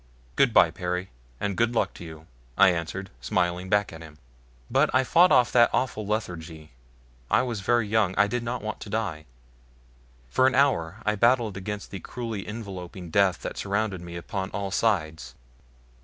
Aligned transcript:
"Good 0.35 0.51
bye, 0.51 0.71
Perry, 0.71 1.11
and 1.39 1.55
good 1.55 1.75
luck 1.75 1.93
to 1.93 2.03
you," 2.03 2.25
I 2.57 2.69
answered, 2.69 3.11
smiling 3.21 3.69
back 3.69 3.93
at 3.93 4.01
him. 4.01 4.17
But 4.67 4.89
I 4.95 5.03
fought 5.03 5.31
off 5.31 5.51
that 5.51 5.69
awful 5.71 6.07
lethargy. 6.07 6.71
I 7.29 7.43
was 7.43 7.59
very 7.59 7.87
young 7.87 8.15
I 8.17 8.25
did 8.25 8.41
not 8.41 8.63
want 8.63 8.79
to 8.79 8.89
die. 8.89 9.25
For 10.27 10.47
an 10.47 10.55
hour 10.55 11.03
I 11.05 11.13
battled 11.13 11.55
against 11.55 11.91
the 11.91 11.99
cruelly 11.99 12.47
enveloping 12.47 13.11
death 13.11 13.43
that 13.43 13.57
surrounded 13.59 14.01
me 14.01 14.15
upon 14.15 14.49
all 14.49 14.71
sides. 14.71 15.35